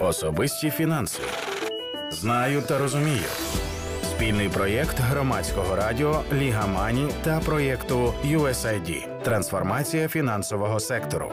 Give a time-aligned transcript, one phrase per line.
[0.00, 1.22] Особисті фінанси.
[2.10, 3.28] Знаю та розумію.
[4.02, 9.22] Спільний проєкт громадського радіо Ліга Мані та проєкту USAID.
[9.22, 11.32] Трансформація фінансового сектору.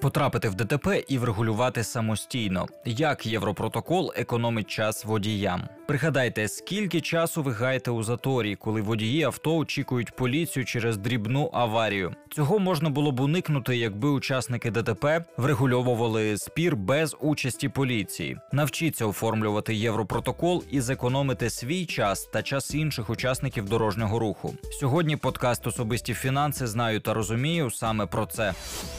[0.00, 5.68] Потрапити в ДТП і врегулювати самостійно, як Європротокол економить час водіям.
[5.88, 12.14] Пригадайте, скільки часу ви гаєте у заторі, коли водії авто очікують поліцію через дрібну аварію.
[12.30, 18.36] Цього можна було б уникнути, якби учасники ДТП врегульовували спір без участі поліції.
[18.52, 24.54] Навчіться оформлювати Європротокол і зекономити свій час та час інших учасників дорожнього руху.
[24.80, 28.54] Сьогодні подкаст Особисті фінанси знаю та розумію саме про це.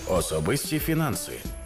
[0.07, 0.90] Особисті фінанси.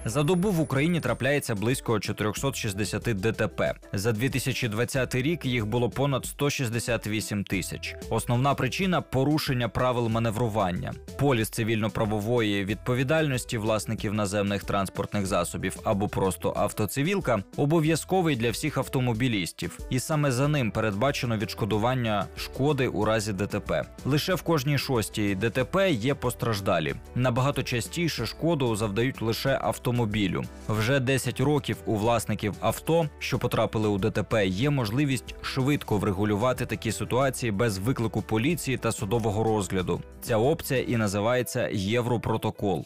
[0.08, 3.74] За добу в Україні трапляється близько 460 ДТП.
[3.94, 7.96] За 2020 рік їх було понад 168 тисяч.
[8.10, 10.94] Основна причина порушення правил маневрування.
[11.20, 20.00] Поліс цивільно-правової відповідальності власників наземних транспортних засобів або просто автоцивілка обов'язковий для всіх автомобілістів, і
[20.00, 23.84] саме за ним передбачено відшкодування шкоди у разі ДТП.
[24.06, 26.96] Лише в кожній шостій ДТП є постраждалі.
[27.16, 30.44] Набагато частіше шкоду завдають лише автомобілю.
[30.68, 36.92] Вже 10 років у власників авто, що потрапили у ДТП, є можливість швидко врегулювати такі
[36.92, 40.02] ситуації без виклику поліції та судового розгляду.
[40.22, 42.86] Ця опція і називається Європротокол.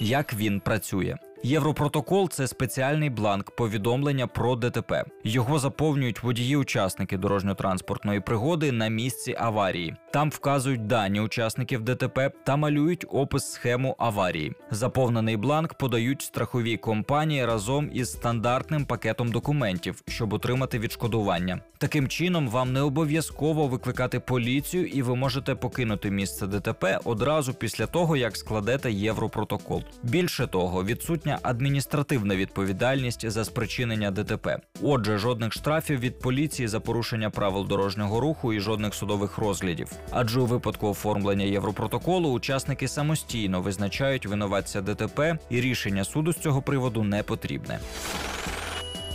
[0.00, 1.16] Як він працює?
[1.44, 5.04] Європротокол це спеціальний бланк повідомлення про ДТП.
[5.24, 9.96] Його заповнюють водії-учасники дорожньо-транспортної пригоди на місці аварії.
[10.12, 14.52] Там вказують дані учасників ДТП та малюють опис схему аварії.
[14.70, 21.60] Заповнений бланк подають страхові компанії разом із стандартним пакетом документів, щоб отримати відшкодування.
[21.78, 27.86] Таким чином, вам не обов'язково викликати поліцію, і ви можете покинути місце ДТП одразу після
[27.86, 29.82] того, як складете європротокол.
[30.02, 34.58] Більше того, відсутня адміністративна відповідальність за спричинення ДТП.
[34.82, 40.01] Отже, жодних штрафів від поліції за порушення правил дорожнього руху і жодних судових розглядів.
[40.10, 46.62] Адже у випадку оформлення європротоколу учасники самостійно визначають винуватця ДТП, і рішення суду з цього
[46.62, 47.78] приводу не потрібне.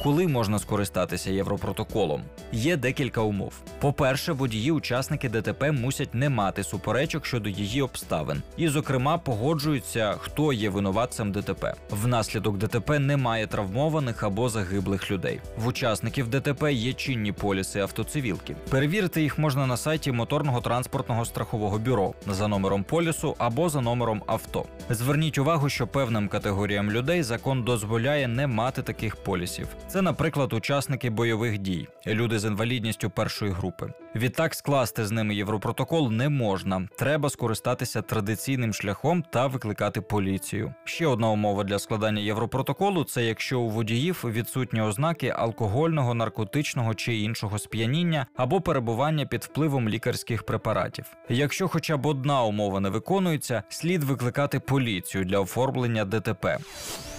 [0.04, 2.22] Коли можна скористатися європротоколом?
[2.52, 3.54] Є декілька умов.
[3.80, 10.70] По-перше, водії-учасники ДТП мусять не мати суперечок щодо її обставин, і, зокрема, погоджуються, хто є
[10.70, 11.74] винуватцем ДТП.
[11.90, 15.40] Внаслідок ДТП немає травмованих або загиблих людей.
[15.58, 18.56] В учасників ДТП є чинні поліси автоцивілки.
[18.70, 24.24] Перевірити їх можна на сайті моторного транспортного страхового бюро за номером полісу або за номером
[24.28, 24.66] авто.
[24.90, 29.68] Зверніть увагу, що певним категоріям людей закон дозволяє не мати таких полісів.
[29.90, 33.94] Це, наприклад, учасники бойових дій, люди з інвалідністю першої групи.
[34.16, 36.88] Відтак скласти з ними європротокол не можна.
[36.98, 40.74] Треба скористатися традиційним шляхом та викликати поліцію.
[40.84, 47.16] Ще одна умова для складання європротоколу це якщо у водіїв відсутні ознаки алкогольного, наркотичного чи
[47.16, 51.06] іншого сп'яніння або перебування під впливом лікарських препаратів.
[51.30, 56.58] Якщо хоча б одна умова не виконується, слід викликати поліцію для оформлення ДТП.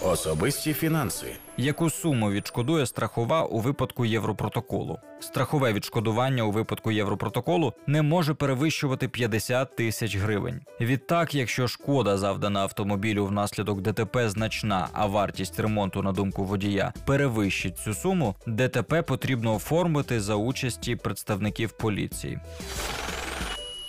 [0.03, 1.27] Особисті фінанси.
[1.61, 4.99] Яку суму відшкодує страхова у випадку Європротоколу?
[5.21, 10.61] Страхове відшкодування у випадку Європротоколу не може перевищувати 50 тисяч гривень.
[10.81, 17.79] Відтак, якщо шкода завдана автомобілю внаслідок ДТП значна, а вартість ремонту на думку водія перевищить
[17.79, 22.41] цю суму, ДТП потрібно оформити за участі представників поліції.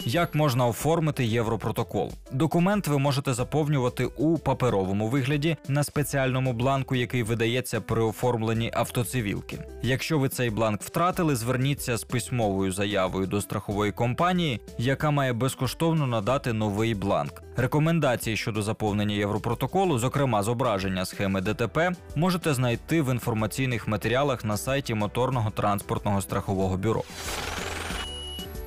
[0.06, 2.12] Як можна оформити Європротокол?
[2.32, 9.60] Документ ви можете заповнювати у паперовому вигляді на спеціальному бланку, який видається при оформленні автоцивілки.
[9.84, 16.08] Якщо ви цей бланк втратили, зверніться з письмовою заявою до страхової компанії, яка має безкоштовно
[16.08, 17.44] надати новий бланк.
[17.58, 24.94] Рекомендації щодо заповнення Європротоколу, зокрема зображення схеми ДТП, можете знайти в інформаційних матеріалах на сайті
[24.94, 27.04] моторного транспортного страхового бюро.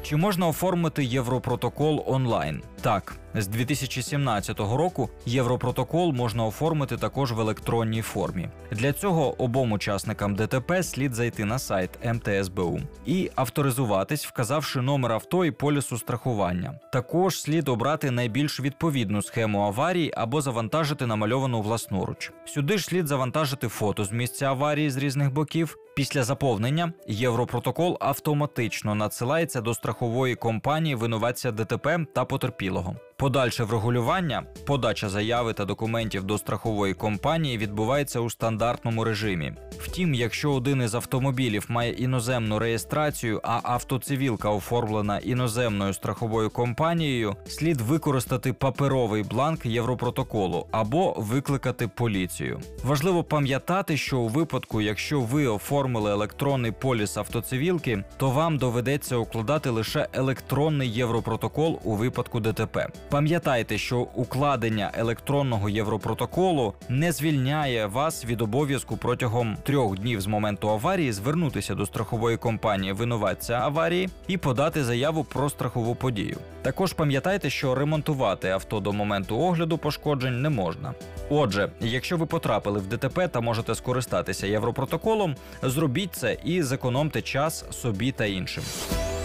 [0.02, 2.62] Чи можна оформити Європротокол онлайн?
[2.80, 8.48] Так, з 2017 року Європротокол можна оформити також в електронній формі.
[8.70, 15.44] Для цього обом учасникам ДТП слід зайти на сайт МТСБУ і авторизуватись, вказавши номер авто
[15.44, 16.78] і полісу страхування.
[16.92, 22.32] Також слід обрати найбільш відповідну схему аварії або завантажити намальовану власноруч.
[22.46, 25.76] Сюди ж слід завантажити фото з місця аварії з різних боків.
[25.94, 32.96] Після заповнення Європротокол автоматично надсилається до страхової компанії винуватця ДТП та потерпілого.
[33.22, 39.52] Подальше врегулювання, подача заяви та документів до страхової компанії відбувається у стандартному режимі.
[39.78, 47.80] Втім, якщо один із автомобілів має іноземну реєстрацію, а автоцивілка оформлена іноземною страховою компанією, слід
[47.80, 52.60] використати паперовий бланк Європротоколу або викликати поліцію.
[52.84, 59.70] Важливо пам'ятати, що у випадку, якщо ви оформили електронний поліс автоцивілки, то вам доведеться укладати
[59.70, 62.88] лише електронний Європротокол у випадку ДТП.
[63.12, 70.70] Пам'ятайте, що укладення електронного Європротоколу не звільняє вас від обов'язку протягом трьох днів з моменту
[70.70, 76.36] аварії звернутися до страхової компанії винуватця аварії і подати заяву про страхову подію.
[76.62, 80.94] Також пам'ятайте, що ремонтувати авто до моменту огляду пошкоджень не можна.
[81.30, 87.64] Отже, якщо ви потрапили в ДТП та можете скористатися європротоколом, зробіть це і зекономте час
[87.70, 88.64] собі та іншим.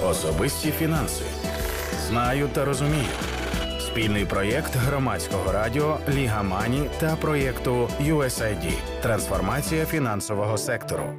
[0.06, 1.24] Особисті фінанси.
[2.07, 3.37] Знаю та розумію.
[3.98, 8.72] Спільний проєкт громадського радіо Ліга Мані та проєкту USAID
[9.02, 11.14] Трансформація фінансового сектору.